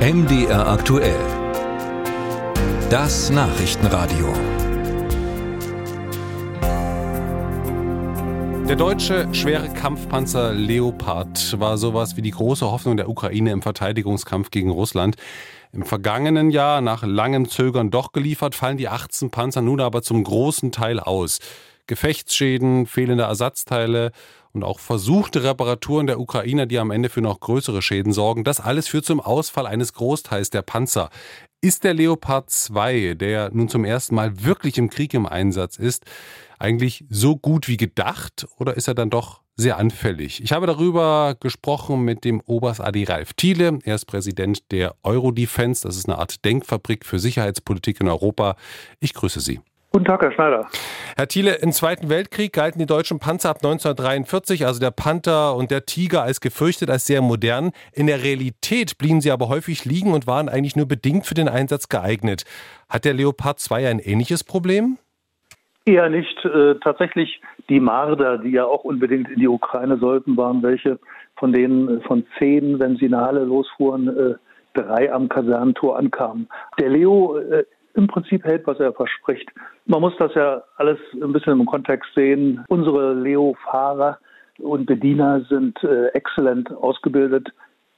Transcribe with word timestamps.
MDR 0.00 0.66
aktuell. 0.66 1.20
Das 2.88 3.28
Nachrichtenradio. 3.28 4.32
Der 8.66 8.76
deutsche 8.76 9.28
schwere 9.34 9.68
Kampfpanzer 9.68 10.54
Leopard 10.54 11.60
war 11.60 11.76
sowas 11.76 12.16
wie 12.16 12.22
die 12.22 12.30
große 12.30 12.70
Hoffnung 12.70 12.96
der 12.96 13.10
Ukraine 13.10 13.52
im 13.52 13.60
Verteidigungskampf 13.60 14.50
gegen 14.50 14.70
Russland. 14.70 15.16
Im 15.74 15.84
vergangenen 15.84 16.50
Jahr, 16.50 16.80
nach 16.80 17.02
langem 17.02 17.46
Zögern 17.46 17.90
doch 17.90 18.12
geliefert, 18.12 18.54
fallen 18.54 18.78
die 18.78 18.88
18 18.88 19.30
Panzer 19.30 19.60
nun 19.60 19.82
aber 19.82 20.00
zum 20.00 20.24
großen 20.24 20.72
Teil 20.72 20.98
aus. 20.98 21.40
Gefechtsschäden, 21.90 22.86
fehlende 22.86 23.24
Ersatzteile 23.24 24.12
und 24.52 24.62
auch 24.62 24.78
versuchte 24.78 25.42
Reparaturen 25.42 26.06
der 26.06 26.20
Ukrainer, 26.20 26.66
die 26.66 26.78
am 26.78 26.92
Ende 26.92 27.08
für 27.08 27.20
noch 27.20 27.40
größere 27.40 27.82
Schäden 27.82 28.12
sorgen. 28.12 28.44
Das 28.44 28.60
alles 28.60 28.86
führt 28.86 29.04
zum 29.04 29.18
Ausfall 29.20 29.66
eines 29.66 29.92
Großteils 29.92 30.50
der 30.50 30.62
Panzer. 30.62 31.10
Ist 31.60 31.82
der 31.82 31.92
Leopard 31.94 32.48
2, 32.48 33.14
der 33.14 33.50
nun 33.52 33.68
zum 33.68 33.84
ersten 33.84 34.14
Mal 34.14 34.44
wirklich 34.44 34.78
im 34.78 34.88
Krieg 34.88 35.12
im 35.14 35.26
Einsatz 35.26 35.76
ist, 35.78 36.04
eigentlich 36.60 37.04
so 37.10 37.36
gut 37.36 37.66
wie 37.66 37.76
gedacht 37.76 38.46
oder 38.56 38.76
ist 38.76 38.86
er 38.86 38.94
dann 38.94 39.10
doch 39.10 39.40
sehr 39.56 39.76
anfällig? 39.76 40.42
Ich 40.44 40.52
habe 40.52 40.68
darüber 40.68 41.36
gesprochen 41.40 42.04
mit 42.04 42.24
dem 42.24 42.40
Oberst 42.46 42.80
Adi 42.80 43.02
Ralf 43.02 43.32
Thiele. 43.34 43.80
Er 43.82 43.96
ist 43.96 44.06
Präsident 44.06 44.70
der 44.70 44.94
Eurodefense. 45.02 45.88
Das 45.88 45.96
ist 45.96 46.08
eine 46.08 46.18
Art 46.18 46.44
Denkfabrik 46.44 47.04
für 47.04 47.18
Sicherheitspolitik 47.18 48.00
in 48.00 48.08
Europa. 48.08 48.54
Ich 49.00 49.12
grüße 49.12 49.40
Sie. 49.40 49.60
Guten 49.92 50.04
Tag, 50.04 50.22
Herr 50.22 50.30
Schneider. 50.30 50.66
Herr 51.16 51.26
Thiele, 51.26 51.56
im 51.56 51.72
Zweiten 51.72 52.08
Weltkrieg 52.08 52.52
galten 52.52 52.78
die 52.78 52.86
deutschen 52.86 53.18
Panzer 53.18 53.50
ab 53.50 53.56
1943, 53.56 54.64
also 54.64 54.78
der 54.78 54.92
Panther 54.92 55.56
und 55.56 55.72
der 55.72 55.84
Tiger, 55.84 56.22
als 56.22 56.40
gefürchtet, 56.40 56.88
als 56.90 57.06
sehr 57.06 57.22
modern. 57.22 57.72
In 57.92 58.06
der 58.06 58.22
Realität 58.22 58.98
blieben 58.98 59.20
sie 59.20 59.32
aber 59.32 59.48
häufig 59.48 59.84
liegen 59.84 60.12
und 60.12 60.28
waren 60.28 60.48
eigentlich 60.48 60.76
nur 60.76 60.86
bedingt 60.86 61.26
für 61.26 61.34
den 61.34 61.48
Einsatz 61.48 61.88
geeignet. 61.88 62.44
Hat 62.88 63.04
der 63.04 63.14
Leopard 63.14 63.58
2 63.58 63.88
ein 63.88 63.98
ähnliches 63.98 64.44
Problem? 64.44 64.96
Eher 65.86 66.08
nicht. 66.08 66.44
Äh, 66.44 66.76
tatsächlich 66.84 67.40
die 67.68 67.80
Marder, 67.80 68.38
die 68.38 68.50
ja 68.50 68.66
auch 68.66 68.84
unbedingt 68.84 69.28
in 69.28 69.40
die 69.40 69.48
Ukraine 69.48 69.98
sollten, 69.98 70.36
waren 70.36 70.62
welche, 70.62 71.00
von 71.36 71.52
denen 71.52 71.98
äh, 71.98 72.00
von 72.02 72.24
zehn, 72.38 72.78
wenn 72.78 72.96
sie 72.96 73.06
in 73.06 73.16
Halle 73.16 73.42
losfuhren, 73.42 74.06
äh, 74.06 74.34
drei 74.74 75.12
am 75.12 75.28
Kasernentor 75.28 75.98
ankamen. 75.98 76.48
Der 76.78 76.90
Leo 76.90 77.38
äh, 77.38 77.64
im 77.94 78.06
Prinzip 78.06 78.44
hält, 78.44 78.66
was 78.66 78.78
er 78.80 78.92
verspricht. 78.92 79.48
Man 79.86 80.00
muss 80.00 80.14
das 80.18 80.34
ja 80.34 80.62
alles 80.76 80.98
ein 81.14 81.32
bisschen 81.32 81.58
im 81.58 81.66
Kontext 81.66 82.10
sehen. 82.14 82.64
Unsere 82.68 83.14
Leo-Fahrer 83.14 84.18
und 84.58 84.86
Bediener 84.86 85.42
sind 85.48 85.82
äh, 85.82 86.08
exzellent 86.08 86.70
ausgebildet. 86.72 87.48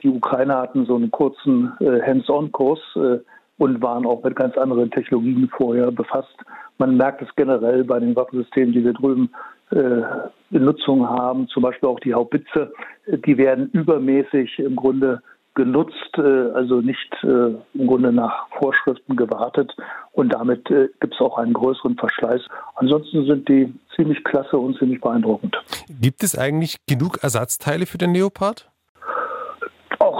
Die 0.02 0.08
Ukrainer 0.08 0.58
hatten 0.58 0.86
so 0.86 0.96
einen 0.96 1.10
kurzen 1.10 1.72
äh, 1.80 2.00
Hands-on-Kurs 2.00 2.80
äh, 2.96 3.18
und 3.58 3.82
waren 3.82 4.06
auch 4.06 4.22
mit 4.22 4.36
ganz 4.36 4.56
anderen 4.56 4.90
Technologien 4.90 5.48
vorher 5.56 5.90
befasst. 5.90 6.36
Man 6.78 6.96
merkt 6.96 7.22
es 7.22 7.28
generell 7.36 7.84
bei 7.84 8.00
den 8.00 8.16
Waffensystemen, 8.16 8.72
die 8.72 8.84
wir 8.84 8.94
drüben 8.94 9.30
äh, 9.70 10.02
in 10.50 10.64
Nutzung 10.64 11.08
haben, 11.08 11.48
zum 11.48 11.62
Beispiel 11.62 11.88
auch 11.88 12.00
die 12.00 12.14
Haubitze, 12.14 12.72
die 13.06 13.38
werden 13.38 13.70
übermäßig 13.72 14.58
im 14.58 14.76
Grunde 14.76 15.22
genutzt, 15.54 16.16
äh, 16.16 16.50
also 16.54 16.80
nicht 16.80 17.12
äh, 17.22 17.54
im 17.74 17.86
Grunde 17.86 18.12
nach 18.12 18.48
Vorschriften 18.58 19.16
gewartet 19.16 19.74
und 20.12 20.32
damit 20.32 20.70
äh, 20.70 20.88
gibt 21.00 21.14
es 21.14 21.20
auch 21.20 21.38
einen 21.38 21.52
größeren 21.52 21.96
Verschleiß. 21.96 22.40
Ansonsten 22.76 23.26
sind 23.26 23.48
die 23.48 23.72
ziemlich 23.94 24.22
klasse 24.24 24.56
und 24.56 24.78
ziemlich 24.78 25.00
beeindruckend. 25.00 25.56
Gibt 26.00 26.22
es 26.22 26.38
eigentlich 26.38 26.76
genug 26.86 27.22
Ersatzteile 27.22 27.86
für 27.86 27.98
den 27.98 28.14
Leopard? 28.14 28.71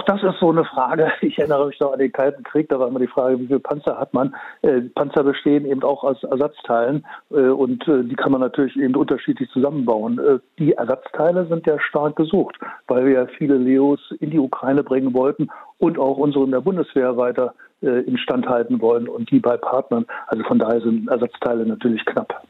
Auch 0.03 0.05
das 0.05 0.21
ist 0.21 0.39
so 0.41 0.51
eine 0.51 0.65
Frage. 0.65 1.11
Ich 1.21 1.39
erinnere 1.39 1.67
mich 1.67 1.79
noch 1.79 1.93
an 1.93 1.99
den 1.99 2.11
Kalten 2.11 2.43
Krieg, 2.43 2.67
da 2.67 2.77
war 2.77 2.89
immer 2.89 2.99
die 2.99 3.07
Frage, 3.07 3.39
wie 3.39 3.47
viele 3.47 3.59
Panzer 3.59 3.97
hat 3.97 4.13
man. 4.13 4.35
Äh, 4.61 4.81
Panzer 4.93 5.23
bestehen 5.23 5.65
eben 5.65 5.81
auch 5.83 6.03
aus 6.03 6.21
Ersatzteilen 6.23 7.05
äh, 7.31 7.47
und 7.47 7.87
äh, 7.87 8.03
die 8.03 8.15
kann 8.15 8.33
man 8.33 8.41
natürlich 8.41 8.75
eben 8.75 8.95
unterschiedlich 8.95 9.49
zusammenbauen. 9.51 10.19
Äh, 10.19 10.39
die 10.59 10.73
Ersatzteile 10.73 11.45
sind 11.47 11.65
ja 11.65 11.79
stark 11.79 12.17
gesucht, 12.17 12.57
weil 12.87 13.05
wir 13.05 13.13
ja 13.13 13.25
viele 13.37 13.55
Leos 13.55 13.99
in 14.19 14.31
die 14.31 14.39
Ukraine 14.39 14.83
bringen 14.83 15.13
wollten 15.13 15.47
und 15.79 15.97
auch 15.97 16.17
unsere 16.17 16.43
in 16.43 16.51
der 16.51 16.61
Bundeswehr 16.61 17.15
weiter 17.15 17.53
äh, 17.81 18.01
instand 18.01 18.47
halten 18.47 18.81
wollen 18.81 19.07
und 19.07 19.31
die 19.31 19.39
bei 19.39 19.55
Partnern. 19.55 20.05
Also 20.27 20.43
von 20.43 20.59
daher 20.59 20.81
sind 20.81 21.07
Ersatzteile 21.09 21.65
natürlich 21.65 22.03
knapp. 22.05 22.43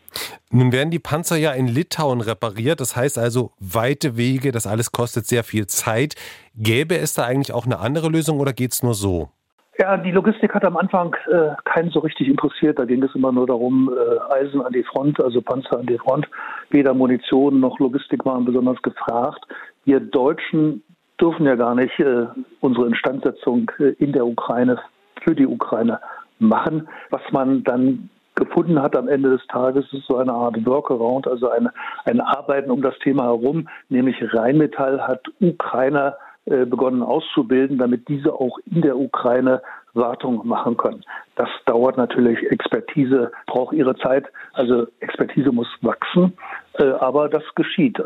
Nun 0.55 0.71
werden 0.71 0.91
die 0.91 0.99
Panzer 0.99 1.35
ja 1.35 1.51
in 1.51 1.65
Litauen 1.65 2.21
repariert, 2.21 2.79
das 2.79 2.95
heißt 2.95 3.17
also 3.17 3.53
weite 3.59 4.17
Wege, 4.17 4.51
das 4.51 4.67
alles 4.67 4.91
kostet 4.91 5.25
sehr 5.25 5.43
viel 5.43 5.65
Zeit. 5.65 6.13
Gäbe 6.55 6.95
es 6.95 7.15
da 7.15 7.23
eigentlich 7.23 7.51
auch 7.51 7.65
eine 7.65 7.79
andere 7.79 8.07
Lösung 8.09 8.39
oder 8.39 8.53
geht 8.53 8.71
es 8.71 8.83
nur 8.83 8.93
so? 8.93 9.29
Ja, 9.79 9.97
die 9.97 10.11
Logistik 10.11 10.53
hat 10.53 10.63
am 10.63 10.77
Anfang 10.77 11.15
äh, 11.25 11.55
keinen 11.63 11.89
so 11.89 11.97
richtig 12.01 12.27
interessiert. 12.27 12.77
Da 12.77 12.85
ging 12.85 13.01
es 13.01 13.15
immer 13.15 13.31
nur 13.31 13.47
darum, 13.47 13.89
äh, 13.91 14.31
Eisen 14.31 14.61
an 14.61 14.71
die 14.73 14.83
Front, 14.83 15.19
also 15.19 15.41
Panzer 15.41 15.79
an 15.79 15.87
die 15.87 15.97
Front. 15.97 16.27
Weder 16.69 16.93
Munition 16.93 17.59
noch 17.59 17.79
Logistik 17.79 18.23
waren 18.23 18.45
besonders 18.45 18.79
gefragt. 18.83 19.43
Wir 19.85 19.99
Deutschen 19.99 20.83
dürfen 21.19 21.47
ja 21.47 21.55
gar 21.55 21.73
nicht 21.73 21.99
äh, 21.99 22.27
unsere 22.59 22.85
Instandsetzung 22.85 23.71
äh, 23.79 23.95
in 23.97 24.11
der 24.11 24.27
Ukraine 24.27 24.79
für 25.23 25.33
die 25.33 25.47
Ukraine 25.47 25.99
machen. 26.37 26.87
Was 27.09 27.23
man 27.31 27.63
dann 27.63 28.11
gefunden 28.35 28.81
hat 28.81 28.95
am 28.95 29.07
Ende 29.07 29.29
des 29.29 29.45
Tages, 29.47 29.85
ist 29.91 30.07
so 30.07 30.17
eine 30.17 30.33
Art 30.33 30.65
Workaround, 30.65 31.27
also 31.27 31.49
ein, 31.49 31.69
ein 32.05 32.21
Arbeiten 32.21 32.71
um 32.71 32.81
das 32.81 32.97
Thema 32.99 33.23
herum, 33.23 33.67
nämlich 33.89 34.17
Rheinmetall 34.33 35.01
hat 35.01 35.21
Ukrainer 35.39 36.15
begonnen 36.45 37.01
auszubilden, 37.01 37.77
damit 37.77 38.09
diese 38.09 38.33
auch 38.33 38.57
in 38.65 38.81
der 38.81 38.97
Ukraine 38.97 39.61
Wartung 39.93 40.45
machen 40.47 40.75
können. 40.77 41.03
Das 41.35 41.49
dauert 41.65 41.97
natürlich, 41.97 42.39
Expertise 42.51 43.31
braucht 43.47 43.73
ihre 43.73 43.95
Zeit, 43.97 44.25
also 44.53 44.87
Expertise 44.99 45.51
muss 45.51 45.67
wachsen, 45.81 46.33
äh, 46.79 46.83
aber 46.83 47.29
das 47.29 47.43
geschieht. 47.55 48.01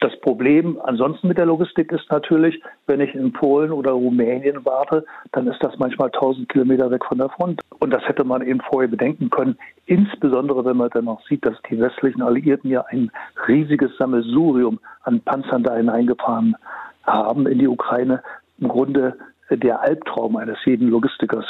Das 0.00 0.18
Problem 0.20 0.80
ansonsten 0.82 1.28
mit 1.28 1.38
der 1.38 1.46
Logistik 1.46 1.92
ist 1.92 2.10
natürlich, 2.10 2.60
wenn 2.86 3.00
ich 3.00 3.14
in 3.14 3.32
Polen 3.32 3.72
oder 3.72 3.92
Rumänien 3.92 4.64
warte, 4.64 5.04
dann 5.32 5.46
ist 5.46 5.62
das 5.62 5.78
manchmal 5.78 6.08
1000 6.08 6.48
Kilometer 6.48 6.90
weg 6.90 7.04
von 7.04 7.18
der 7.18 7.28
Front. 7.28 7.60
Und 7.78 7.90
das 7.90 8.06
hätte 8.06 8.24
man 8.24 8.42
eben 8.42 8.60
vorher 8.60 8.88
bedenken 8.88 9.30
können, 9.30 9.56
insbesondere 9.86 10.64
wenn 10.64 10.76
man 10.76 10.90
dann 10.90 11.08
auch 11.08 11.22
sieht, 11.28 11.44
dass 11.44 11.56
die 11.70 11.80
westlichen 11.80 12.22
Alliierten 12.22 12.70
ja 12.70 12.84
ein 12.88 13.10
riesiges 13.48 13.96
Sammelsurium 13.96 14.78
an 15.02 15.20
Panzern 15.20 15.64
da 15.64 15.76
hineingefahren 15.76 16.54
haben 16.54 16.82
in 17.06 17.58
die 17.58 17.68
Ukraine. 17.68 18.22
Im 18.58 18.68
Grunde 18.68 19.16
der 19.50 19.80
Albtraum 19.80 20.36
eines 20.36 20.58
jeden 20.64 20.88
Logistikers. 20.88 21.44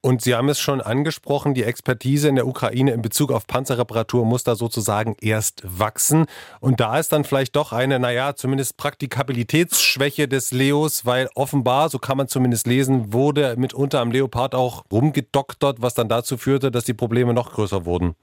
Und 0.00 0.22
Sie 0.22 0.36
haben 0.36 0.48
es 0.48 0.60
schon 0.60 0.80
angesprochen, 0.80 1.54
die 1.54 1.64
Expertise 1.64 2.28
in 2.28 2.36
der 2.36 2.46
Ukraine 2.46 2.92
in 2.92 3.02
Bezug 3.02 3.32
auf 3.32 3.48
Panzerreparatur 3.48 4.24
muss 4.24 4.44
da 4.44 4.54
sozusagen 4.54 5.16
erst 5.20 5.62
wachsen. 5.66 6.26
Und 6.60 6.78
da 6.78 6.98
ist 7.00 7.12
dann 7.12 7.24
vielleicht 7.24 7.56
doch 7.56 7.72
eine, 7.72 7.98
naja, 7.98 8.34
zumindest 8.36 8.76
Praktikabilitätsschwäche 8.76 10.28
des 10.28 10.52
Leos, 10.52 11.04
weil 11.04 11.28
offenbar, 11.34 11.88
so 11.88 11.98
kann 11.98 12.16
man 12.16 12.28
zumindest 12.28 12.68
lesen, 12.68 13.12
wurde 13.12 13.56
mitunter 13.58 14.00
am 14.00 14.12
Leopard 14.12 14.54
auch 14.54 14.84
rumgedoktert, 14.92 15.82
was 15.82 15.94
dann 15.94 16.08
dazu 16.08 16.36
führte, 16.36 16.70
dass 16.70 16.84
die 16.84 16.94
Probleme 16.94 17.34
noch 17.34 17.52
größer 17.52 17.84
wurden. 17.84 18.14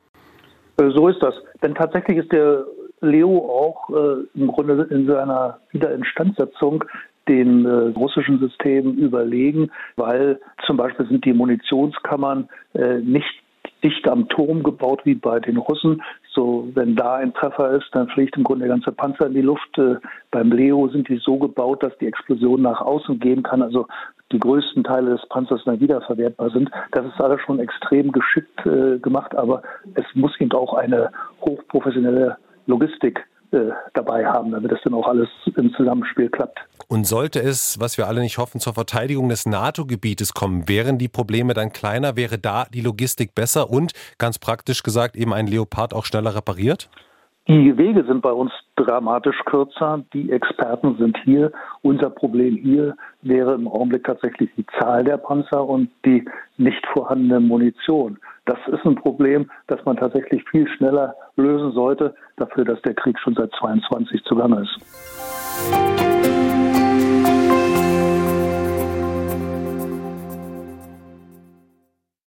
Äh, 0.78 0.90
so 0.91 1.09
ist 1.09 1.22
das. 1.22 1.35
Denn 1.62 1.75
tatsächlich 1.75 2.19
ist 2.19 2.31
der 2.31 2.63
Leo 3.01 3.38
auch 3.38 3.89
äh, 3.89 4.39
im 4.39 4.47
Grunde 4.47 4.88
in 4.89 5.07
seiner 5.07 5.59
Wiederinstandsetzung 5.72 6.83
den 7.28 7.66
äh, 7.66 7.69
russischen 7.97 8.39
Systemen 8.39 8.97
überlegen, 8.97 9.72
weil 9.95 10.39
zum 10.66 10.78
Beispiel 10.78 11.07
sind 11.07 11.25
die 11.25 11.34
Munitionskammern 11.34 12.50
äh, 12.73 13.00
nicht 13.00 13.41
dicht 13.84 14.07
am 14.07 14.28
Turm 14.29 14.63
gebaut 14.63 15.01
wie 15.05 15.16
bei 15.16 15.39
den 15.39 15.57
Russen. 15.57 16.01
So, 16.31 16.69
wenn 16.73 16.95
da 16.95 17.16
ein 17.16 17.34
Treffer 17.34 17.72
ist, 17.72 17.88
dann 17.94 18.07
fliegt 18.09 18.35
im 18.35 18.44
Grunde 18.44 18.66
der 18.66 18.75
ganze 18.75 18.91
Panzer 18.91 19.28
in 19.28 19.34
die 19.34 19.41
Luft. 19.41 19.78
Äh, 19.78 19.95
beim 20.31 20.51
Leo 20.51 20.88
sind 20.89 21.07
die 21.07 21.17
so 21.17 21.38
gebaut, 21.38 21.84
dass 21.84 21.97
die 22.00 22.07
Explosion 22.07 22.61
nach 22.61 22.81
außen 22.81 23.19
gehen 23.19 23.44
kann. 23.44 23.61
Also 23.61 23.87
die 24.31 24.40
größten 24.40 24.84
Teile 24.84 25.11
des 25.11 25.25
Panzers 25.29 25.61
dann 25.66 25.79
wiederverwertbar 25.79 26.49
sind. 26.49 26.70
Das 26.91 27.05
ist 27.05 27.22
alles 27.22 27.41
schon 27.41 27.59
extrem 27.59 28.11
geschickt 28.11 28.66
äh, 28.66 28.97
gemacht, 28.99 29.35
aber 29.35 29.61
es 29.93 30.05
muss 30.16 30.40
eben 30.40 30.52
auch 30.53 30.73
eine 30.73 31.11
hochprofessionelle 31.41 32.37
Logistik 32.67 33.26
äh, 33.52 33.72
dabei 33.94 34.26
haben, 34.26 34.52
damit 34.52 34.72
es 34.72 34.79
dann 34.84 34.94
auch 34.94 35.08
alles 35.08 35.29
im 35.56 35.73
Zusammenspiel 35.76 36.29
klappt. 36.29 36.59
Und 36.88 37.08
sollte 37.08 37.40
es, 37.40 37.79
was 37.79 37.97
wir 37.97 38.08
alle 38.08 38.22
nicht 38.22 38.38
hoffen, 38.38 38.59
zur 38.59 38.73
Verteidigung 38.73 39.29
des 39.29 39.46
NATO-Gebietes 39.46 40.34
kommen, 40.34 40.67
wären 40.67 40.97
die 40.97 41.08
Probleme 41.08 41.53
dann 41.53 41.72
kleiner, 41.72 42.16
wäre 42.16 42.38
da 42.38 42.66
die 42.73 42.82
Logistik 42.82 43.34
besser 43.34 43.70
und 43.70 43.94
ganz 44.17 44.40
praktisch 44.40 44.84
gesagt 44.84 45.16
eben 45.16 45.34
ein 45.34 45.47
Leopard 45.47 45.94
auch 45.94 46.06
schneller 46.06 46.35
repariert? 46.35 46.90
Die 47.47 47.78
Wege 47.78 48.03
sind 48.06 48.22
bei 48.22 48.32
uns 48.32 48.52
dramatisch 48.76 49.40
kürzer. 49.46 50.03
Die 50.14 50.32
Experten 50.32 50.97
sind 50.97 51.16
hier. 51.24 51.52
Unser 51.84 52.09
Problem 52.09 52.56
hier 52.56 52.97
wäre 53.22 53.53
im 53.53 53.68
Augenblick 53.68 54.03
tatsächlich 54.03 54.50
die 54.58 54.66
Zahl 54.80 55.03
der 55.03 55.18
Panzer 55.18 55.64
und 55.64 55.92
die 56.06 56.26
nicht 56.58 56.84
vorhandene 56.88 57.40
Munition. 57.40 58.18
Das 58.46 58.58
ist 58.68 58.84
ein 58.84 58.96
Problem, 58.96 59.52
das 59.68 59.84
man 59.86 59.96
tatsächlich 59.97 60.44
viel 60.50 60.68
schneller 60.68 61.14
lösen 61.36 61.72
sollte, 61.74 62.16
dafür, 62.38 62.66
dass 62.66 62.82
der 62.82 62.96
Krieg 62.96 63.20
schon 63.20 63.36
seit 63.36 63.52
22 63.59 64.24
zugange 64.24 64.62
ist. 64.62 66.15